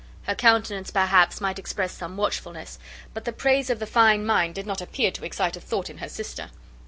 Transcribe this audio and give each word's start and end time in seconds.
Her 0.23 0.33
countenance, 0.33 0.89
perhaps, 0.89 1.39
might 1.39 1.59
express 1.59 1.91
some 1.95 2.17
watchfulness; 2.17 2.79
but 3.13 3.23
the 3.25 3.31
praise 3.31 3.69
of 3.69 3.77
the 3.77 3.85
fine 3.85 4.25
mind 4.25 4.55
did 4.55 4.65
not 4.65 4.81
appear 4.81 5.11
to 5.11 5.23
excite 5.25 5.55
a 5.55 5.61
thought 5.61 5.91
in 5.91 5.99
her 5.99 6.09
sister. 6.09 6.49